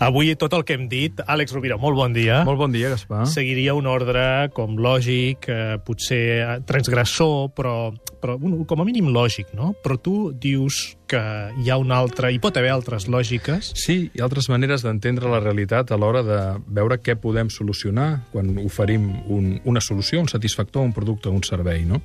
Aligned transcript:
Avui 0.00 0.32
tot 0.40 0.54
el 0.56 0.62
que 0.64 0.72
hem 0.78 0.86
dit, 0.88 1.18
Àlex 1.28 1.52
Rovira, 1.52 1.76
molt 1.76 1.98
bon 1.98 2.14
dia. 2.16 2.38
Molt 2.48 2.56
bon 2.56 2.72
dia, 2.72 2.88
Gaspar. 2.88 3.26
Seguiria 3.28 3.74
un 3.76 3.84
ordre 3.84 4.48
com 4.56 4.78
lògic, 4.80 5.44
eh, 5.52 5.76
potser 5.84 6.62
transgressor, 6.64 7.50
però, 7.52 7.92
però 8.22 8.38
un, 8.40 8.62
com 8.64 8.80
a 8.80 8.86
mínim 8.88 9.10
lògic, 9.12 9.52
no? 9.52 9.74
Però 9.84 9.98
tu 10.00 10.32
dius 10.32 10.96
que 11.10 11.20
hi 11.58 11.70
ha 11.70 11.76
una 11.80 11.98
altra... 11.98 12.30
Hi 12.30 12.38
pot 12.42 12.56
haver 12.60 12.70
altres 12.70 13.08
lògiques? 13.10 13.72
Sí, 13.78 13.96
ha 14.14 14.24
altres 14.28 14.46
maneres 14.52 14.84
d'entendre 14.86 15.30
la 15.32 15.40
realitat 15.42 15.90
a 15.90 15.98
l'hora 15.98 16.22
de 16.22 16.38
veure 16.70 17.00
què 17.02 17.16
podem 17.18 17.50
solucionar 17.50 18.22
quan 18.30 18.52
oferim 18.62 19.08
un, 19.26 19.50
una 19.66 19.82
solució, 19.82 20.20
un 20.22 20.30
satisfactor, 20.30 20.84
un 20.86 20.94
producte 20.94 21.28
o 21.28 21.34
un 21.34 21.42
servei, 21.46 21.82
no? 21.88 22.00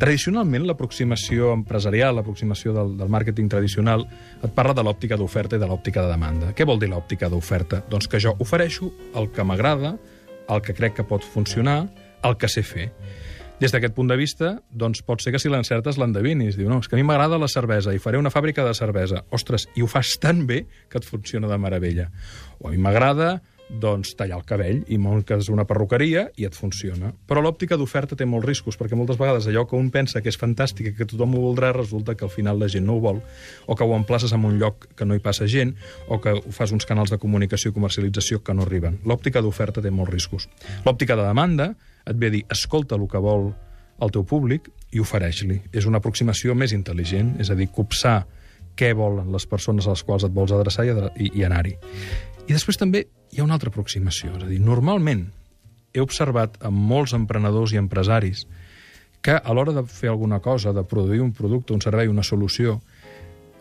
Tradicionalment, 0.00 0.66
l'aproximació 0.68 1.54
empresarial, 1.56 2.18
l'aproximació 2.20 2.76
del, 2.76 2.94
del 3.00 3.12
màrqueting 3.12 3.48
tradicional, 3.52 4.04
et 4.44 4.52
parla 4.52 4.76
de 4.76 4.84
l'òptica 4.84 5.16
d'oferta 5.16 5.56
i 5.56 5.62
de 5.62 5.70
l'òptica 5.70 6.04
de 6.04 6.12
demanda. 6.12 6.52
Què 6.52 6.68
vol 6.68 6.82
dir 6.82 6.92
l'òptica 6.92 7.32
d'oferta? 7.32 7.80
Doncs 7.88 8.10
que 8.12 8.20
jo 8.20 8.36
ofereixo 8.44 8.92
el 9.16 9.32
que 9.32 9.48
m'agrada, 9.48 9.96
el 10.52 10.60
que 10.60 10.76
crec 10.76 11.00
que 11.00 11.08
pot 11.08 11.24
funcionar, 11.24 11.86
el 12.22 12.36
que 12.36 12.52
sé 12.52 12.62
fer. 12.66 12.90
Des 13.62 13.70
d'aquest 13.70 13.92
punt 13.94 14.08
de 14.10 14.16
vista, 14.18 14.56
doncs 14.74 15.04
pot 15.06 15.20
ser 15.22 15.30
que 15.30 15.38
si 15.38 15.50
l'encertes 15.52 15.94
l'endevinis. 16.00 16.56
Diu, 16.58 16.66
no, 16.66 16.80
és 16.82 16.88
que 16.90 16.96
a 16.96 16.98
mi 16.98 17.04
m'agrada 17.06 17.38
la 17.38 17.46
cervesa 17.46 17.92
i 17.94 18.00
faré 18.02 18.18
una 18.18 18.32
fàbrica 18.34 18.64
de 18.66 18.72
cervesa. 18.74 19.20
Ostres, 19.30 19.68
i 19.78 19.84
ho 19.84 19.86
fas 19.86 20.16
tan 20.18 20.48
bé 20.48 20.64
que 20.90 20.98
et 20.98 21.06
funciona 21.06 21.46
de 21.46 21.58
meravella. 21.62 22.08
O 22.58 22.66
a 22.66 22.72
mi 22.72 22.80
m'agrada 22.82 23.36
doncs 23.70 24.16
tallar 24.18 24.40
el 24.40 24.44
cabell 24.48 24.80
i 24.90 24.98
muntes 24.98 25.46
una 25.48 25.62
perruqueria 25.68 26.24
i 26.36 26.48
et 26.48 26.58
funciona. 26.58 27.12
Però 27.30 27.38
l'òptica 27.44 27.78
d'oferta 27.78 28.18
té 28.18 28.26
molts 28.26 28.48
riscos, 28.48 28.80
perquè 28.80 28.98
moltes 28.98 29.20
vegades 29.20 29.46
allò 29.46 29.62
que 29.70 29.78
un 29.78 29.92
pensa 29.94 30.24
que 30.24 30.32
és 30.32 30.40
fantàstic 30.40 30.90
i 30.90 30.94
que 30.98 31.06
tothom 31.06 31.38
ho 31.38 31.44
voldrà, 31.46 31.70
resulta 31.76 32.16
que 32.18 32.26
al 32.26 32.34
final 32.34 32.58
la 32.58 32.68
gent 32.72 32.84
no 32.90 32.98
ho 32.98 33.04
vol, 33.04 33.22
o 33.66 33.78
que 33.78 33.86
ho 33.86 33.94
emplaces 33.94 34.34
en 34.34 34.44
un 34.44 34.58
lloc 34.58 34.90
que 34.98 35.06
no 35.06 35.14
hi 35.14 35.22
passa 35.22 35.46
gent, 35.46 35.76
o 36.10 36.18
que 36.20 36.34
fas 36.50 36.74
uns 36.74 36.88
canals 36.90 37.14
de 37.14 37.22
comunicació 37.22 37.70
i 37.70 37.78
comercialització 37.78 38.42
que 38.42 38.58
no 38.58 38.66
arriben. 38.66 38.98
L'òptica 39.06 39.40
d'oferta 39.40 39.80
té 39.80 39.94
molts 39.94 40.12
riscos. 40.12 40.50
L'òptica 40.82 41.14
de 41.14 41.30
demanda 41.30 41.72
et 42.06 42.18
ve 42.18 42.30
a 42.30 42.34
dir, 42.34 42.44
escolta 42.50 42.98
el 42.98 43.06
que 43.10 43.20
vol 43.22 43.50
el 44.02 44.12
teu 44.14 44.24
públic 44.26 44.68
i 44.92 45.02
ofereix-li. 45.02 45.60
És 45.72 45.86
una 45.86 46.00
aproximació 46.02 46.56
més 46.58 46.74
intel·ligent, 46.74 47.36
és 47.42 47.50
a 47.50 47.56
dir, 47.58 47.68
copsar 47.74 48.22
què 48.78 48.92
volen 48.96 49.30
les 49.32 49.46
persones 49.46 49.86
a 49.86 49.94
les 49.94 50.02
quals 50.06 50.24
et 50.26 50.32
vols 50.34 50.52
adreçar 50.54 50.86
i, 50.88 50.92
i, 50.92 51.30
i 51.40 51.44
anar-hi. 51.46 51.76
I 52.48 52.52
després 52.52 52.80
també 52.80 53.04
hi 53.32 53.40
ha 53.40 53.46
una 53.46 53.56
altra 53.58 53.70
aproximació. 53.72 54.32
És 54.36 54.46
a 54.46 54.50
dir, 54.50 54.60
normalment 54.64 55.28
he 55.92 56.00
observat 56.00 56.56
amb 56.64 56.88
molts 56.92 57.14
emprenedors 57.16 57.74
i 57.74 57.80
empresaris 57.80 58.46
que 59.22 59.36
a 59.36 59.54
l'hora 59.54 59.74
de 59.76 59.84
fer 59.86 60.10
alguna 60.10 60.40
cosa, 60.42 60.72
de 60.72 60.82
produir 60.88 61.20
un 61.22 61.30
producte, 61.32 61.72
un 61.72 61.84
servei, 61.84 62.08
una 62.10 62.24
solució, 62.26 62.80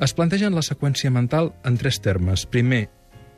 es 0.01 0.15
plantegen 0.17 0.55
la 0.57 0.63
seqüència 0.65 1.11
mental 1.13 1.51
en 1.67 1.77
tres 1.77 1.99
termes. 2.01 2.47
Primer, 2.49 2.87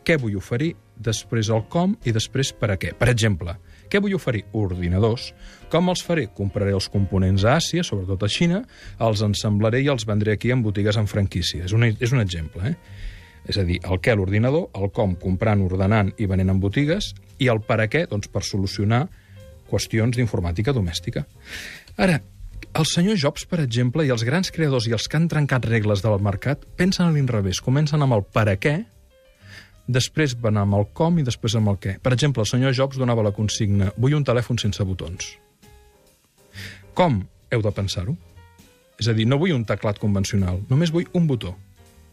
què 0.07 0.15
vull 0.21 0.37
oferir, 0.39 0.71
després 0.95 1.49
el 1.51 1.65
com 1.73 1.97
i 2.07 2.13
després 2.15 2.53
per 2.55 2.71
a 2.71 2.77
què. 2.79 2.93
Per 2.95 3.09
exemple, 3.11 3.57
què 3.93 4.01
vull 4.01 4.15
oferir? 4.17 4.41
Ordinadors. 4.57 5.29
Com 5.69 5.91
els 5.93 6.01
faré? 6.01 6.25
Compraré 6.33 6.73
els 6.73 6.89
components 6.89 7.45
a 7.45 7.59
Àsia, 7.59 7.85
sobretot 7.85 8.25
a 8.25 8.29
Xina, 8.31 8.63
els 9.05 9.21
ensamblaré 9.21 9.83
i 9.85 9.91
els 9.93 10.07
vendré 10.09 10.33
aquí 10.33 10.49
en 10.49 10.63
botigues 10.65 10.97
en 10.97 11.05
franquícia. 11.11 11.67
És 11.67 11.77
un, 11.77 11.85
és 11.85 12.15
un 12.15 12.23
exemple, 12.23 12.73
eh? 12.73 13.11
És 13.45 13.59
a 13.59 13.65
dir, 13.67 13.77
el 13.83 13.99
què, 14.01 14.15
l'ordinador, 14.15 14.69
el 14.79 14.89
com, 14.95 15.13
comprant, 15.19 15.61
ordenant 15.61 16.13
i 16.17 16.25
venent 16.31 16.49
en 16.53 16.61
botigues, 16.63 17.11
i 17.43 17.49
el 17.51 17.59
per 17.67 17.81
a 17.83 17.89
què, 17.91 18.05
doncs 18.09 18.31
per 18.31 18.41
solucionar 18.47 19.03
qüestions 19.69 20.15
d'informàtica 20.17 20.73
domèstica. 20.73 21.25
Ara, 21.99 22.21
el 22.73 22.87
senyor 22.89 23.19
Jobs, 23.19 23.45
per 23.45 23.59
exemple, 23.61 24.05
i 24.07 24.13
els 24.15 24.23
grans 24.25 24.49
creadors 24.55 24.87
i 24.89 24.95
els 24.95 25.05
que 25.05 25.19
han 25.19 25.27
trencat 25.29 25.67
regles 25.69 26.01
del 26.01 26.17
mercat, 26.23 26.63
pensen 26.79 27.09
a 27.09 27.13
l'inrevés. 27.13 27.61
Comencen 27.61 28.01
amb 28.01 28.17
el 28.17 28.23
per 28.25 28.47
a 28.49 28.55
què, 28.57 28.79
després 29.87 30.35
van 30.39 30.57
amb 30.61 30.77
el 30.77 30.87
com 30.95 31.19
i 31.19 31.25
després 31.27 31.55
amb 31.59 31.73
el 31.73 31.79
què. 31.81 31.97
Per 32.03 32.13
exemple, 32.15 32.43
el 32.43 32.49
senyor 32.49 32.75
Jobs 32.75 32.99
donava 32.99 33.25
la 33.25 33.33
consigna 33.35 33.91
vull 33.97 34.15
un 34.17 34.23
telèfon 34.23 34.59
sense 34.61 34.83
botons. 34.87 35.33
Com? 36.93 37.23
Heu 37.51 37.61
de 37.61 37.73
pensar-ho. 37.73 38.15
És 38.99 39.09
a 39.09 39.13
dir, 39.17 39.25
no 39.27 39.39
vull 39.41 39.55
un 39.55 39.65
teclat 39.65 39.99
convencional, 39.99 40.61
només 40.69 40.93
vull 40.93 41.09
un 41.17 41.27
botó. 41.27 41.55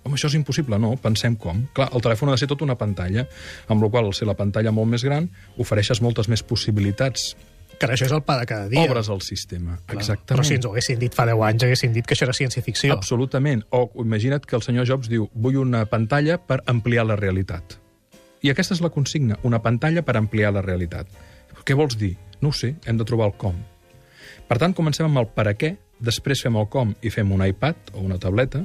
Home, 0.00 0.16
això 0.16 0.30
és 0.30 0.36
impossible, 0.38 0.78
no? 0.80 0.94
Pensem 0.96 1.36
com. 1.36 1.60
Clar, 1.76 1.90
el 1.92 2.02
telèfon 2.04 2.30
ha 2.30 2.34
de 2.36 2.40
ser 2.40 2.48
tota 2.48 2.64
una 2.64 2.78
pantalla, 2.80 3.26
amb 3.68 3.84
la 3.84 3.90
qual 3.92 4.08
al 4.08 4.16
ser 4.16 4.28
la 4.30 4.36
pantalla 4.38 4.72
molt 4.72 4.88
més 4.88 5.04
gran, 5.04 5.28
ofereixes 5.60 6.00
moltes 6.00 6.30
més 6.32 6.42
possibilitats. 6.42 7.34
Que 7.80 7.88
això 7.94 8.04
és 8.04 8.12
el 8.12 8.20
pa 8.26 8.36
de 8.36 8.44
cada 8.44 8.68
dia. 8.68 8.82
Obres 8.84 9.08
el 9.08 9.22
sistema, 9.24 9.78
Clar. 9.86 10.02
exactament. 10.02 10.36
Però 10.36 10.44
si 10.44 10.58
ens 10.58 10.66
ho 10.68 10.72
haguessin 10.74 10.98
dit 11.00 11.14
fa 11.16 11.24
10 11.24 11.40
anys, 11.46 11.64
haguessin 11.64 11.94
dit 11.94 12.04
que 12.04 12.12
això 12.12 12.26
era 12.26 12.34
ciència-ficció. 12.36 12.92
Absolutament. 12.92 13.64
O 13.72 13.86
imagina't 14.04 14.44
que 14.44 14.58
el 14.58 14.62
senyor 14.66 14.84
Jobs 14.86 15.08
diu 15.08 15.30
vull 15.32 15.56
una 15.62 15.86
pantalla 15.88 16.36
per 16.36 16.60
ampliar 16.68 17.06
la 17.08 17.16
realitat. 17.16 17.78
I 18.44 18.52
aquesta 18.52 18.76
és 18.76 18.82
la 18.84 18.92
consigna, 18.92 19.38
una 19.48 19.62
pantalla 19.64 20.04
per 20.04 20.18
ampliar 20.20 20.52
la 20.52 20.62
realitat. 20.64 21.08
Què 21.64 21.76
vols 21.76 21.96
dir? 21.96 22.16
No 22.40 22.52
ho 22.52 22.56
sé, 22.56 22.74
hem 22.84 23.00
de 23.00 23.04
trobar 23.08 23.30
el 23.30 23.36
com. 23.40 23.56
Per 24.48 24.58
tant, 24.58 24.74
comencem 24.76 25.06
amb 25.06 25.20
el 25.20 25.28
per 25.32 25.46
a 25.48 25.54
què, 25.56 25.74
després 26.00 26.42
fem 26.44 26.56
el 26.56 26.68
com 26.72 26.92
i 27.00 27.12
fem 27.12 27.32
un 27.32 27.44
iPad 27.46 27.94
o 27.94 28.04
una 28.04 28.18
tableta, 28.20 28.64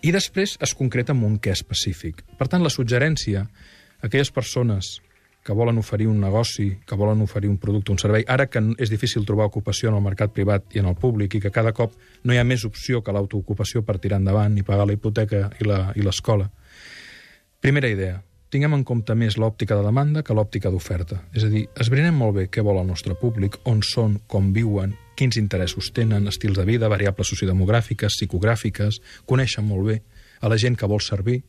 i 0.00 0.12
després 0.14 0.56
es 0.64 0.74
concreta 0.78 1.12
amb 1.12 1.26
un 1.26 1.36
què 1.42 1.52
específic. 1.52 2.22
Per 2.38 2.48
tant, 2.48 2.62
la 2.64 2.72
suggerència 2.72 3.44
a 3.44 4.06
aquelles 4.06 4.30
persones 4.30 4.98
que 5.44 5.56
volen 5.56 5.78
oferir 5.78 6.08
un 6.08 6.20
negoci, 6.20 6.78
que 6.86 6.96
volen 6.98 7.22
oferir 7.24 7.48
un 7.48 7.56
producte, 7.58 7.92
un 7.92 7.98
servei, 7.98 8.24
ara 8.28 8.48
que 8.52 8.60
és 8.78 8.90
difícil 8.92 9.24
trobar 9.24 9.48
ocupació 9.48 9.88
en 9.88 9.96
el 9.96 10.04
mercat 10.04 10.34
privat 10.34 10.76
i 10.76 10.82
en 10.82 10.90
el 10.90 10.96
públic 10.96 11.38
i 11.38 11.40
que 11.40 11.52
cada 11.54 11.72
cop 11.72 11.94
no 12.24 12.34
hi 12.34 12.38
ha 12.38 12.44
més 12.44 12.66
opció 12.68 13.02
que 13.02 13.14
l'autoocupació 13.14 13.82
per 13.82 13.98
tirar 13.98 14.20
endavant 14.20 14.58
i 14.58 14.66
pagar 14.66 14.86
la 14.86 14.96
hipoteca 14.98 15.48
i 15.60 16.04
l'escola. 16.04 16.50
Primera 17.60 17.88
idea, 17.88 18.20
tinguem 18.48 18.78
en 18.78 18.84
compte 18.84 19.14
més 19.18 19.36
l'òptica 19.36 19.76
de 19.76 19.84
demanda 19.84 20.22
que 20.24 20.36
l'òptica 20.36 20.70
d'oferta. 20.72 21.22
És 21.36 21.44
a 21.44 21.50
dir, 21.52 21.66
esbrinem 21.80 22.16
molt 22.16 22.36
bé 22.36 22.46
què 22.52 22.64
vol 22.64 22.80
el 22.80 22.88
nostre 22.88 23.16
públic, 23.18 23.58
on 23.68 23.82
són, 23.84 24.18
com 24.26 24.52
viuen, 24.56 24.94
quins 25.18 25.36
interessos 25.40 25.90
tenen, 25.92 26.28
estils 26.30 26.56
de 26.56 26.64
vida, 26.64 26.88
variables 26.88 27.32
sociodemogràfiques, 27.34 28.16
psicogràfiques, 28.16 29.00
coneixen 29.26 29.66
molt 29.68 29.88
bé 29.90 30.00
a 30.40 30.48
la 30.48 30.56
gent 30.60 30.78
que 30.78 30.88
vol 30.88 31.02
servir, 31.04 31.42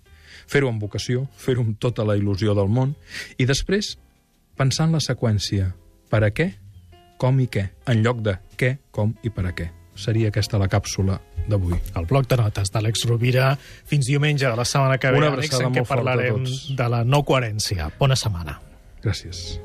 fer-ho 0.47 0.69
amb 0.69 0.81
vocació, 0.81 1.27
fer-ho 1.37 1.65
amb 1.65 1.79
tota 1.79 2.05
la 2.07 2.15
il·lusió 2.19 2.55
del 2.57 2.69
món, 2.71 2.95
i 3.37 3.47
després 3.49 3.97
pensar 4.59 4.87
en 4.89 4.97
la 4.97 5.03
seqüència 5.03 5.73
per 6.09 6.23
a 6.23 6.31
què, 6.35 6.51
com 7.19 7.39
i 7.39 7.49
què, 7.51 7.69
en 7.91 8.03
lloc 8.03 8.23
de 8.23 8.37
què, 8.59 8.77
com 8.95 9.13
i 9.23 9.31
per 9.33 9.49
a 9.49 9.55
què. 9.55 9.69
Seria 9.99 10.29
aquesta 10.31 10.59
la 10.59 10.69
càpsula 10.71 11.17
d'avui. 11.49 11.75
El 11.99 12.07
bloc 12.07 12.29
de 12.31 12.37
notes 12.39 12.71
d'Àlex 12.71 13.03
Rovira. 13.09 13.49
Fins 13.89 14.07
diumenge 14.07 14.47
de 14.47 14.55
la 14.55 14.67
setmana 14.67 14.95
que 15.01 15.11
ve, 15.11 15.19
Una 15.19 15.33
Àlex, 15.35 15.59
en 15.59 15.75
què 15.75 15.83
parlarem 15.87 16.47
de 16.79 16.89
la 16.95 17.03
no 17.03 17.25
coherència. 17.27 17.91
Bona 17.99 18.15
setmana. 18.19 18.59
Gràcies. 19.03 19.59